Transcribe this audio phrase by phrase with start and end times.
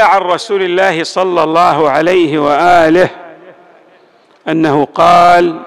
[0.00, 3.10] عن رسول الله صلى الله عليه وآله
[4.48, 5.60] أنه قال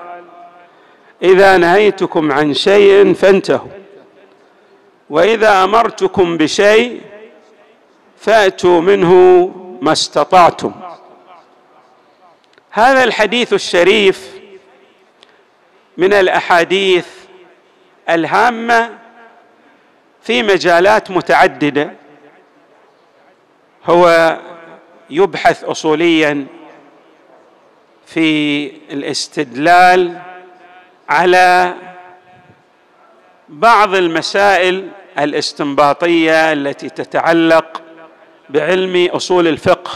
[1.24, 3.70] إذا نهيتكم عن شيء فانتهوا
[5.10, 7.02] وإذا أمرتكم بشيء
[8.18, 9.14] فأتوا منه
[9.82, 10.72] ما استطعتم.
[12.72, 14.34] هذا الحديث الشريف
[15.98, 17.08] من الأحاديث
[18.10, 18.90] الهامة
[20.22, 21.94] في مجالات متعددة
[23.86, 24.38] هو
[25.10, 26.46] يبحث اصوليا
[28.06, 30.20] في الاستدلال
[31.10, 31.74] على
[33.50, 37.82] بعض المسائل الاستنباطية التي تتعلق
[38.50, 39.92] بعلم أصول الفقه.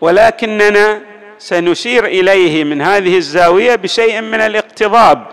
[0.00, 1.00] ولكننا
[1.38, 5.26] سنشير إليه من هذه الزاوية بشيء من الاقتضاب.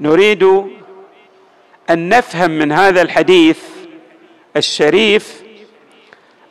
[0.00, 0.42] نريد
[1.90, 3.58] أن نفهم من هذا الحديث
[4.56, 5.45] الشريف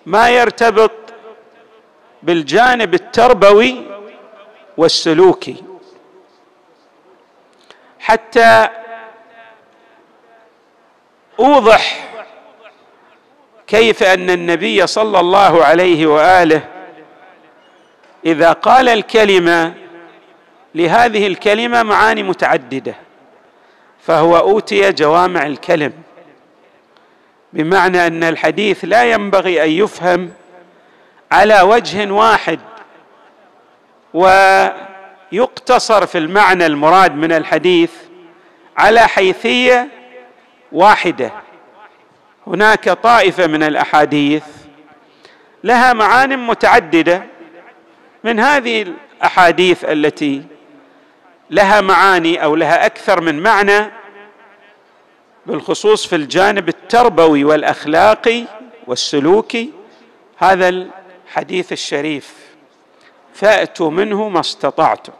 [0.06, 0.92] ما يرتبط
[2.24, 3.86] بالجانب التربوي
[4.78, 5.64] والسلوكي.
[8.00, 8.68] حتى
[11.40, 12.10] أوضح
[13.68, 16.62] كيف أن النبي صلى الله عليه وآله
[18.26, 19.74] إذا قال الكلمة
[20.76, 22.96] لهذه الكلمة معاني متعددة
[24.00, 25.94] فهو أوتي جوامع الكلم.
[27.56, 30.32] بمعنى أن الحديث لا ينبغي أن يفهم
[31.32, 32.60] على وجه واحد
[34.14, 37.92] ويقتصر في المعنى المراد من الحديث
[38.78, 39.88] على حيثية
[40.72, 41.32] واحدة.
[42.48, 44.44] هناك طائفة من الأحاديث
[45.64, 47.24] لها معان متعددة.
[48.24, 50.44] من هذه الأحاديث التي
[51.50, 53.92] لها معاني أو لها أكثر من معنى
[55.46, 58.44] بالخصوص في الجانب التربوي والأخلاقي
[58.88, 59.72] والسلوكي
[60.38, 62.46] هذا الحديث الشريف.
[63.34, 65.14] فاتوا منه ما استطعتم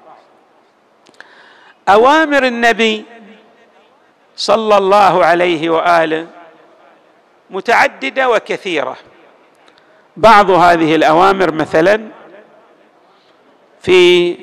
[1.90, 3.06] أوامر النبي
[4.36, 6.28] صلى الله عليه وآله
[7.50, 8.98] متعددة وكثيرة.
[10.18, 12.08] بعض هذه الأوامر مثلا
[13.82, 14.38] في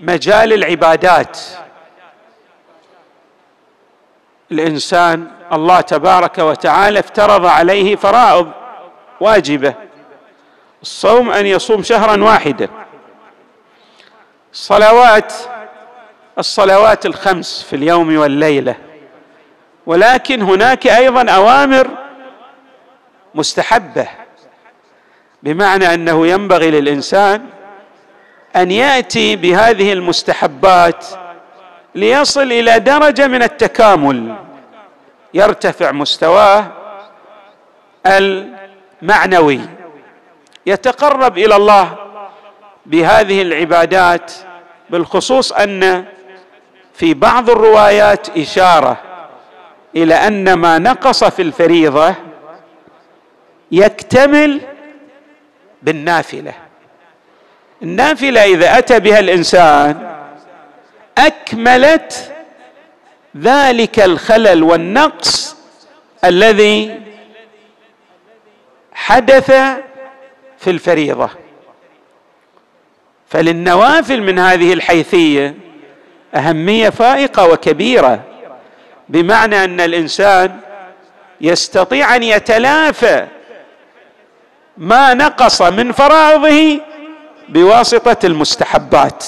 [0.00, 1.38] مجال العبادات.
[4.52, 8.50] الإنسان الله تبارك وتعالى افترض عليه فرائض
[9.20, 9.74] واجبة.
[10.82, 12.68] الصوم أن يصوم شهرا واحدا.
[14.52, 15.32] الصلوات
[16.38, 18.74] الصلوات الخمس في اليوم والليلة.
[19.86, 21.88] ولكن هناك أيضا أوامر
[23.34, 24.08] مستحبة
[25.42, 27.46] بمعنى أنه ينبغي للإنسان
[28.56, 31.06] أن يأتي بهذه المستحبات
[31.94, 34.34] ليصل إلى درجة من التكامل.
[35.34, 36.66] يرتفع مستواه
[38.06, 39.60] المعنوي.
[40.66, 41.96] يتقرب إلى الله
[42.86, 44.32] بهذه العبادات
[44.90, 46.04] بالخصوص أن
[46.94, 48.96] في بعض الروايات إشارة
[49.96, 52.14] إلى أن ما نقص في الفريضة
[53.72, 54.60] يكتمل
[55.82, 56.54] بالنافلة.
[57.82, 60.11] النافلة إذا أتى بها الإنسان
[61.18, 62.32] أكملت
[63.36, 65.56] ذلك الخلل والنقص
[66.24, 67.00] الذي
[68.92, 69.50] حدث
[70.58, 71.30] في الفريضة.
[73.28, 75.54] فللنوافل من هذه الحيثية
[76.34, 78.20] أهمية فائقة وكبيرة
[79.08, 80.60] بمعنى أن الإنسان
[81.40, 83.26] يستطيع أن يتلافى
[84.76, 86.80] ما نقص من فرائضه
[87.48, 89.24] بواسطة المستحبات.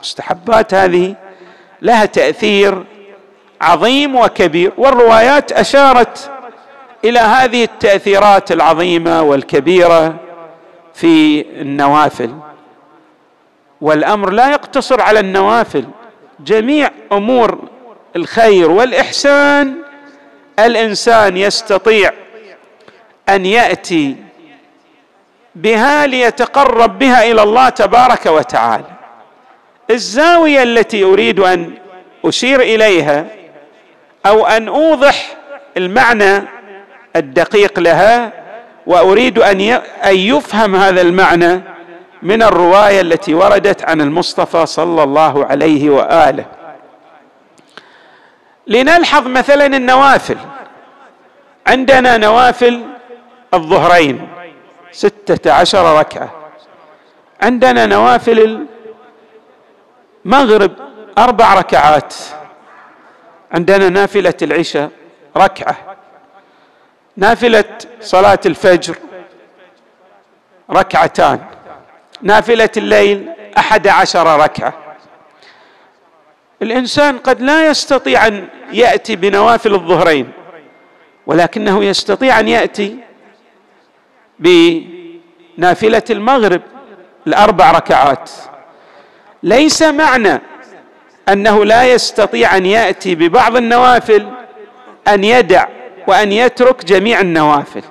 [0.00, 1.14] المستحبات هذه
[1.82, 2.84] لها تأثير
[3.60, 6.30] عظيم وكبير والروايات أشارت
[7.04, 10.14] إلى هذه التأثيرات العظيمة والكبيرة
[10.94, 12.34] في النوافل.
[13.80, 15.84] والأمر لا يقتصر على النوافل
[16.40, 17.58] جميع أمور
[18.16, 19.74] الخير والإحسان
[20.58, 22.12] الإنسان يستطيع
[23.28, 24.16] أن يأتي
[25.54, 28.99] بها ليتقرب بها إلى الله تبارك وتعالى.
[29.90, 31.70] الزاوية التي أريد أن
[32.24, 33.26] أشير إليها
[34.26, 35.36] أو أن أوضح
[35.76, 36.42] المعنى
[37.16, 38.32] الدقيق لها
[38.86, 39.60] وأريد أن
[40.04, 41.60] أن يفهم هذا المعنى
[42.22, 46.44] من الرواية التي وردت عن المصطفى صلى الله عليه وآله.
[48.66, 50.36] لنلحظ مثلا النوافل.
[51.66, 52.82] عندنا نوافل
[53.54, 54.28] الظهرين
[54.92, 56.30] ستة عشر ركعة.
[57.42, 58.66] عندنا نوافل
[60.26, 60.72] المغرب
[61.18, 62.14] أربع ركعات.
[63.52, 64.90] عندنا نافلة العشاء
[65.36, 65.76] ركعة.
[67.16, 67.64] نافلة
[68.00, 68.96] صلاة الفجر
[70.70, 71.40] ركعتان.
[72.22, 73.28] نافلة الليل
[73.58, 74.74] أحد عشر ركعة.
[76.62, 80.32] الإنسان قد لا يستطيع أن يأتي بنوافل الظهرين
[81.26, 82.96] ولكنه يستطيع أن يأتي
[84.38, 86.62] بنافلة المغرب
[87.26, 88.30] الأربع ركعات.
[89.42, 90.40] ليس معنى
[91.28, 94.28] أنه لا يستطيع أن يأتي ببعض النوافل
[95.08, 95.66] أن يدع
[96.06, 97.82] وأن يترك جميع النوافل.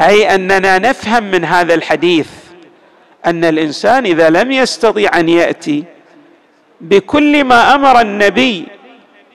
[0.00, 2.28] أي أننا نفهم من هذا الحديث
[3.26, 5.84] أن الإنسان إذا لم يستطيع أن يأتي
[6.80, 8.66] بكل ما أمر النبي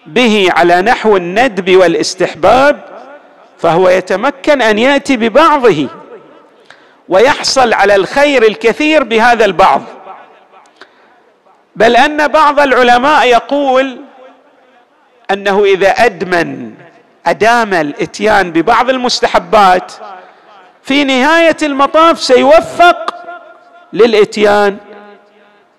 [0.06, 2.80] به على نحو الندب والاستحباب
[3.58, 5.88] فهو يتمكن أن يأتي ببعضه
[7.10, 9.82] ويحصل على الخير الكثير بهذا البعض.
[11.76, 13.98] بل أن بعض العلماء يقول
[15.32, 16.74] أنه إذا أدمن
[17.26, 19.92] أدام الإتيان ببعض المستحبات
[20.84, 23.16] في نهاية المطاف سيوفق
[23.94, 24.78] للإتيان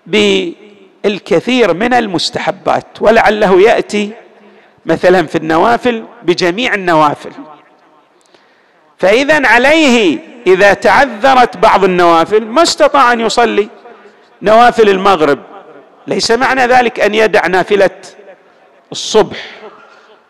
[0.05, 2.85] بالكثير من المستحبات.
[3.01, 4.11] ولعله يأتي
[4.85, 7.31] مثلا في النوافل بجميع النوافل.
[8.97, 13.69] فاذا عليه إذا تعذرت بعض النوافل ما استطاع أن يصلي
[14.41, 15.39] نوافل المغرب.
[16.07, 17.89] ليس معنى ذلك أن يدع نافلة
[18.91, 19.37] الصبح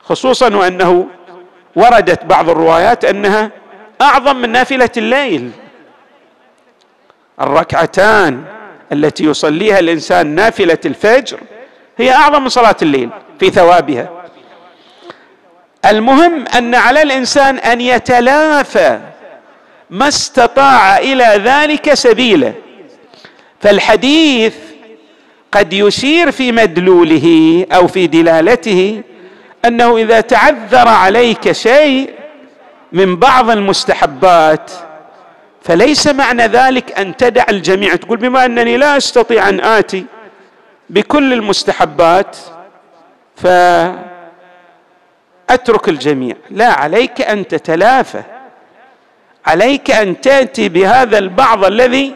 [0.04, 1.08] خصوصا وأنه
[1.76, 3.52] وردت بعض الروايات أنها
[4.02, 5.52] أعظم من نافلة الليل.
[7.42, 8.44] الركعتان
[8.92, 11.40] التي يصليها الإنسان نافلة الفجر
[11.98, 13.10] هي أعظم من صلاة الليل
[13.40, 14.10] في ثوابها.
[15.86, 19.00] المهم أن على الإنسان أن يتلافى
[19.90, 22.54] ما استطاع إلى ذلك سبيلا.
[23.62, 24.67] فالحديث
[25.52, 29.02] قد يشير في مدلوله أو في دلالته
[29.66, 32.10] أنه إذا تعذر عليك شيء
[32.92, 34.72] من بعض المستحبات
[35.62, 40.06] فليس معنى ذلك أن تدع الجميع تقول بما أنني لا أستطيع أن آتي
[40.90, 42.38] بكل المستحبات
[43.36, 44.00] فأترك
[45.90, 46.36] الجميع.
[46.52, 48.24] لا عليك أن تتلافى
[49.46, 52.16] عليك أن تأتي بهذا البعض الذي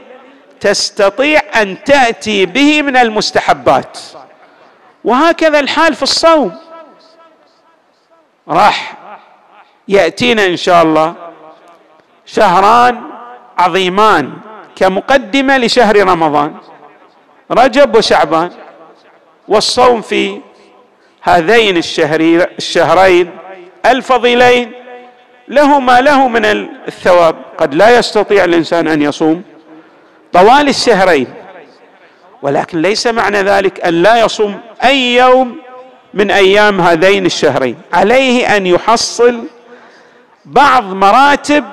[0.62, 3.98] تستطيع أن تأتي به من المستحبات.
[5.04, 6.52] وهكذا الحال في الصوم.
[8.48, 8.98] راح
[9.88, 11.14] يأتينا إن شاء الله
[12.26, 13.02] شهران
[13.58, 14.34] عظيمان
[14.76, 16.56] كمقدمة لشهر رمضان
[17.52, 18.52] رجب وشعبان
[19.48, 20.42] والصوم في
[21.22, 23.32] هذين الشهرين
[23.86, 24.72] الفضيلين.
[25.48, 27.36] له ما له من الثواب.
[27.58, 29.51] قد لا يستطيع الإنسان أن يصوم.
[30.34, 31.28] طوال الشهرين.
[32.42, 35.58] ولكن ليس معنى ذلك أن لا يصوم أي يوم
[36.14, 37.78] من أيام هذين الشهرين.
[37.94, 39.44] عليه أن يحصل
[40.46, 41.66] بعض مراتب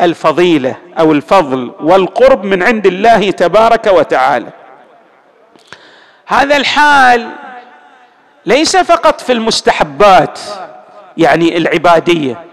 [0.00, 4.48] الفضيلة أو الفضل والقرب من عند الله تبارك وتعالى.
[6.26, 7.30] هذا الحال
[8.46, 10.40] ليس فقط في المستحبات
[11.16, 12.44] يعني العبادية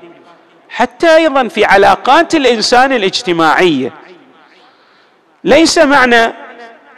[0.69, 3.91] حتى أيضا في علاقات الإنسان الاجتماعية.
[5.43, 6.33] ليس معنى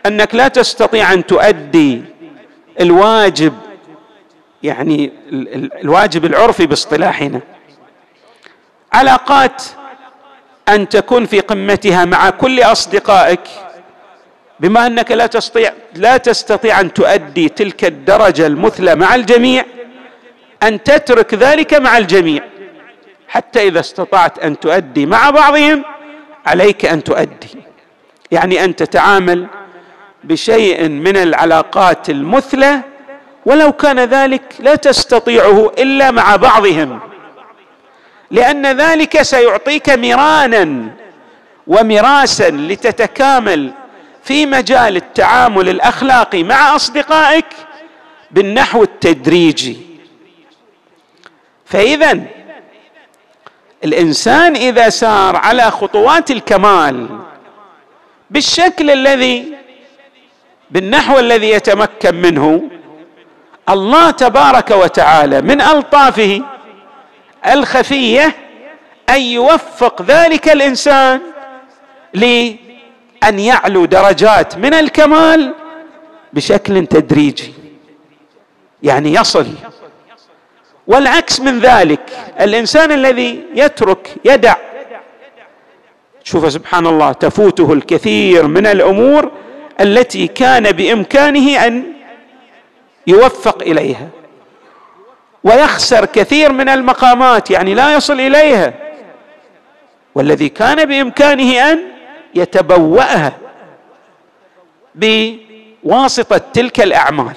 [0.06, 2.02] أنك لا تستطيع أن تؤدي
[2.82, 3.54] الواجب
[4.64, 5.12] يعني
[5.82, 7.42] الواجب العرفي باصطلاحنا.
[8.94, 9.64] علاقات
[10.70, 13.40] أن تكون في قمتها مع كل أصدقائك
[14.60, 19.66] بما أنك لا تستطيع لا تستطيع أن تؤدي تلك الدرجة المثلى مع الجميع
[20.64, 22.44] أن تترك ذلك مع الجميع.
[23.28, 25.84] حتى إذا استطعت أن تؤدي مع بعضهم
[26.46, 27.50] عليك أن تؤدي.
[28.34, 29.48] يعني أن تتعامل
[30.24, 32.82] بشيء من العلاقات المثلى
[33.46, 37.00] ولو كان ذلك لا تستطيعه إلا مع بعضهم.
[38.32, 40.88] لأن ذلك سيعطيك مرانا
[41.68, 43.72] ومراسا لتتكامل
[44.24, 47.46] في مجال التعامل الأخلاقي مع أصدقائك
[48.32, 49.78] بالنحو التدريجي.
[51.66, 52.20] فإذا
[53.84, 57.08] الإنسان إذا سار على خطوات الكمال
[58.30, 59.54] بالشكل الذي
[60.72, 62.62] بالنحو الذي يتمكن منه
[63.70, 66.42] الله تبارك وتعالى من ألطافه
[67.48, 68.36] الخفية
[69.10, 71.22] أن يوفق ذلك الإنسان
[72.14, 75.54] لأن يعلو درجات من الكمال
[76.34, 77.54] بشكل تدريجي
[78.84, 79.48] يعني يصل.
[80.88, 82.02] والعكس من ذلك
[82.42, 84.56] الإنسان الذي يترك يدع
[86.24, 89.32] شوف سبحان الله تفوته الكثير من الأمور
[89.82, 91.84] التي كان بإمكانه أن
[93.08, 94.10] يوفق إليها.
[95.44, 98.74] ويخسر كثير من المقامات يعني لا يصل إليها.
[100.16, 101.80] والذي كان بإمكانه أن
[102.36, 103.38] يتبوأها
[104.96, 107.36] بواسطة تلك الأعمال.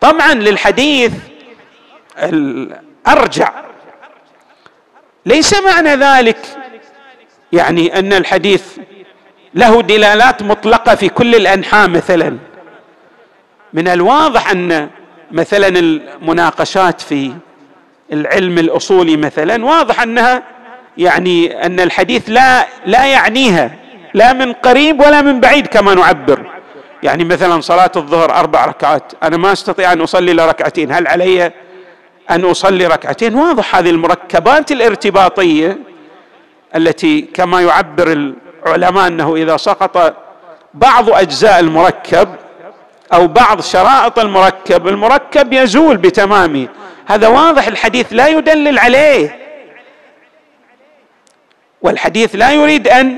[0.00, 1.12] طبعا للحديث
[2.18, 3.52] الأرجع.
[5.26, 6.38] ليس معنى ذلك
[7.52, 8.64] يعني أن الحديث
[9.54, 12.36] له دلالات مطلقة في كل الأنحاء مثلا.
[13.72, 14.88] من الواضح أن
[15.30, 17.32] مثلا المناقشات في
[18.12, 20.42] العلم الأصولي مثلا واضح أنها
[20.98, 23.70] يعني أن الحديث لا لا يعنيها
[24.14, 26.50] لا من قريب ولا من بعيد كما نعبر.
[27.02, 31.52] يعني مثلا صلاة الظهر أربع ركعات أنا ما أستطيع أن أصلي الا ركعتين هل علي
[32.30, 35.78] أن أصلي ركعتين؟ واضح هذه المركبات الارتباطية
[36.76, 38.32] التي كما يعبر
[38.66, 40.16] العلماء أنه إذا سقط
[40.74, 42.28] بعض أجزاء المركب
[43.12, 46.68] أو بعض شرائط المركب المركب يزول بتمامه.
[47.06, 49.38] هذا واضح الحديث لا يدلل عليه.
[51.82, 53.16] والحديث لا يريد أن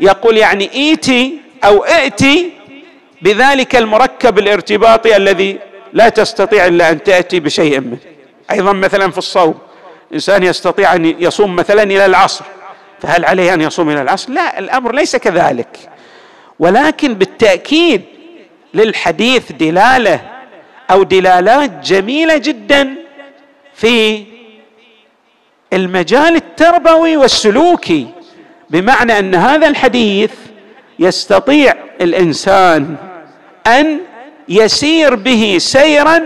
[0.00, 2.52] يقول يعني إيتي أو إئتي
[3.22, 5.58] بذلك المركب الارتباطي الذي
[5.92, 7.98] لا تستطيع إلا أن تأتي بشيء منه.
[8.50, 9.58] أيضا مثلا في الصوم
[10.14, 12.44] إنسان يستطيع أن يصوم مثلا إلى العصر.
[13.02, 15.90] فهل عليه أن يصوم إلى العصر؟ لا الأمر ليس كذلك.
[16.58, 18.02] ولكن بالتأكيد
[18.74, 20.20] للحديث دلالة
[20.90, 22.94] أو دلالات جميلة جدا
[23.74, 24.24] في
[25.72, 28.06] المجال التربوي والسلوكي
[28.70, 30.32] بمعنى أن هذا الحديث
[30.98, 32.96] يستطيع الإنسان
[33.66, 34.00] أن
[34.48, 36.22] يسير به سيرا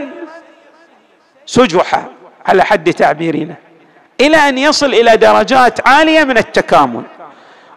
[1.46, 2.10] سجحا
[2.46, 3.54] على حد تعبيرنا.
[4.20, 7.02] إلى أن يصل إلى درجات عالية من التكامل.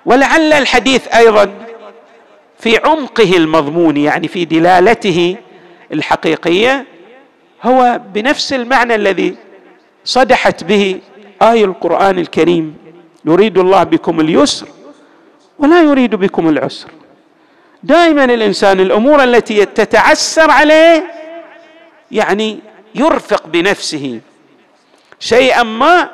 [0.05, 1.51] ولعل الحديث أيضا
[2.59, 5.35] في عمقه المضمون يعني في دلالته
[5.93, 6.85] الحقيقية
[7.63, 9.35] هو بنفس المعنى الذي
[10.05, 10.99] صدحت به
[11.41, 12.77] اي القرآن الكريم
[13.25, 14.67] يريد الله بكم اليسر
[15.59, 16.87] ولا يريد بكم العسر
[17.83, 21.03] دائما الإنسان الأمور التي تتعسر عليه
[22.11, 22.59] يعني
[22.95, 24.19] يرفق بنفسه.
[25.19, 26.09] شيئا ما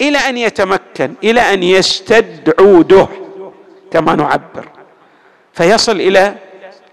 [0.00, 3.08] إلى أن يتمكن إلى أن يستد عوده
[3.90, 4.68] كما نعبر.
[5.52, 6.34] فيصل إلى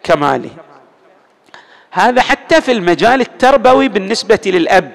[0.03, 0.49] كماله.
[1.91, 4.91] هذا حتى في المجال التربوي بالنسبة للأب.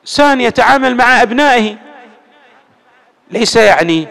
[0.00, 1.76] انسان يتعامل مع أبنائه.
[3.30, 4.06] ليس يعني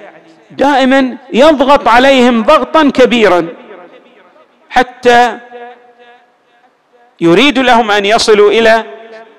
[0.52, 3.48] دائما يضغط عليهم ضغطا كبيرا.
[4.70, 5.40] حتى
[7.22, 8.97] يريد لهم أن يصلوا إلى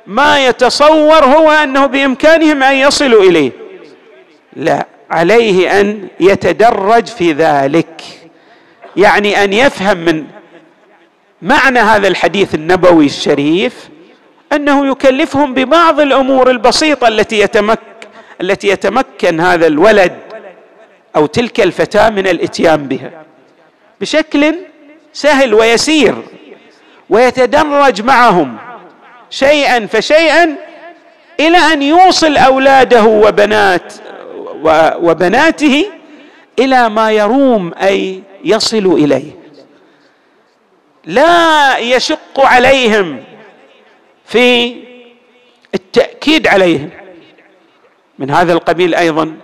[0.09, 3.53] ما يتصور هو أنه بإمكانهم أن يصلوا إليه.
[4.57, 8.03] لا عليه أن يتدرج في ذلك.
[8.97, 10.25] يعني أن يفهم من
[11.43, 13.88] معنى هذا الحديث النبوي الشريف
[14.53, 17.83] أنه يكلفهم ببعض الأمور البسيطة التي يتمكن
[18.41, 20.19] التي يتمكن هذا الولد
[21.17, 23.11] أو تلك الفتاة من الإتيان بها.
[24.00, 24.55] بشكل
[25.12, 26.15] سهل ويسير
[27.11, 28.57] ويتدرج معهم.
[29.30, 30.56] شيئا فشيئا
[31.40, 33.92] إلى أن يوصل أولاده وبنات
[35.02, 35.87] وبناته
[36.58, 39.38] إلى ما يروم أي يصل إليه.
[41.04, 43.25] لا يشق عليهم
[44.25, 44.76] في
[45.75, 46.90] التأكيد عليهم.
[48.18, 49.37] من هذا القبيل أيضا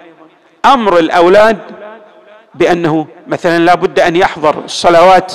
[0.64, 1.58] أمر الأولاد
[2.54, 5.32] بأنه مثلا لا بد أن يحضر الصلوات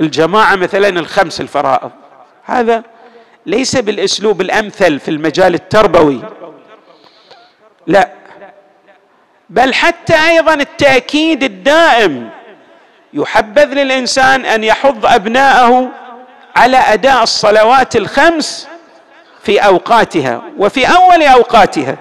[0.00, 1.90] الجماعة مثلا الخمس الفرائض.
[2.44, 2.82] هذا
[3.48, 6.20] ليس بالأسلوب الأمثل في المجال التربوي.
[7.86, 8.10] لا.
[9.50, 12.30] بل حتى أيضا التأكيد الدائم
[13.12, 15.88] يحبذ للإنسان أن يحض أبناءه
[16.56, 18.68] على أداء الصلوات الخمس
[19.42, 21.96] في أوقاتها وفي أول أوقاتها.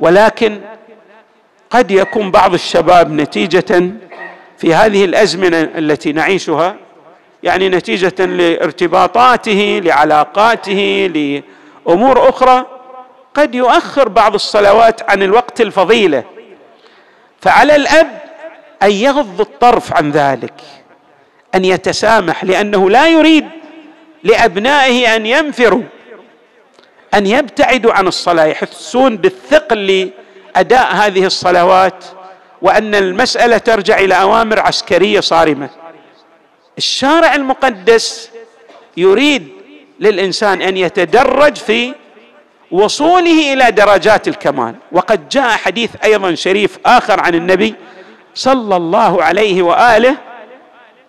[0.00, 0.60] ولكن
[1.70, 3.90] قد يكون بعض الشباب نتيجة
[4.58, 6.76] في هذه الأزمنة التي نعيشها
[7.42, 11.10] يعني نتيجة لارتباطاته لعلاقاته
[11.86, 12.66] لأمور أخرى
[13.34, 16.24] قد يؤخر بعض الصلوات عن الوقت الفضيلة.
[17.40, 18.20] فعلى الأب
[18.82, 20.54] أن يغض الطرف عن ذلك
[21.54, 23.48] أن يتسامح لأنه لا يريد
[24.22, 25.82] لأبنائه أن ينفروا
[27.14, 30.10] أن يبتعدوا عن الصلاة يحسون بالثقل
[30.56, 32.04] لأداء هذه الصلوات
[32.62, 35.70] وأن المسألة ترجع إلى أوامر عسكرية صارمة.
[36.80, 38.30] الشارع المقدس
[38.96, 39.48] يريد
[40.00, 41.94] للإنسان أن يتدرج في
[42.70, 44.74] وصوله إلى درجات الكمال.
[44.92, 47.74] وقد جاء حديث أيضا شريف آخر عن النبي
[48.34, 50.16] صلى الله عليه وآله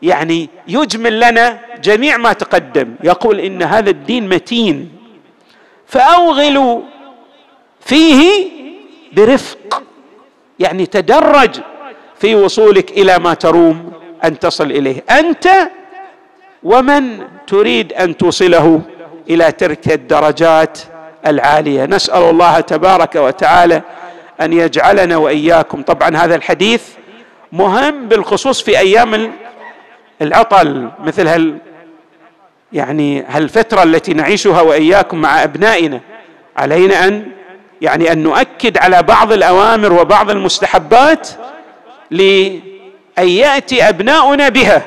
[0.01, 2.95] يعني يجمل لنا جميع ما تقدم.
[3.03, 4.91] يقول إن هذا الدين متين
[5.87, 6.81] فأوغلوا
[7.79, 8.49] فيه
[9.13, 9.83] برفق
[10.59, 11.55] يعني تدرج
[12.19, 14.00] في وصولك إلى ما تروم.
[14.23, 15.03] أن تصل إليه.
[15.09, 15.49] أنت
[16.63, 18.81] ومن تريد أن توصله
[19.29, 20.79] إلى تلك الدرجات
[21.27, 21.85] العالية.
[21.85, 23.81] نسأل الله تبارك وتعالى
[24.41, 25.81] أن يجعلنا وإياكم.
[25.81, 26.83] طبعا هذا الحديث
[27.51, 29.31] مهم بالخصوص في أيام
[30.21, 31.57] العطل مثل هال
[32.73, 35.99] يعني هالفترة التي نعيشها وإياكم مع أبنائنا.
[36.57, 37.25] علينا ان
[37.81, 41.29] يعني أن نؤكد على بعض الأوامر وبعض المستحبات
[43.17, 44.81] لأن يأتي أبناؤنا بها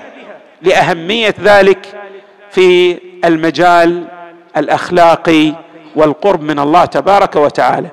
[0.62, 1.87] لأهمية ذلك
[2.50, 4.04] في المجال
[4.57, 5.52] الأخلاقي
[5.97, 7.88] والقرب من الله تبارك وتعالى.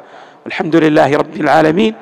[0.46, 1.94] والحمد لله رب العالمين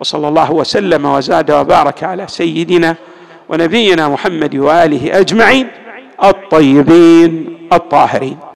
[0.00, 2.96] وصلى الله وسلم وزاد وبارك على سيدنا
[3.48, 5.68] ونبينا محمد وآله أجمعين
[6.24, 8.38] الطيبين الطاهرين.